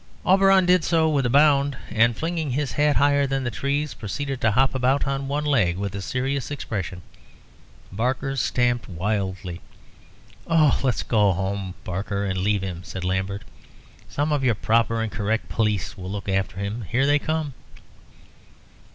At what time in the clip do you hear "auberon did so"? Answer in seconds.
0.25-1.07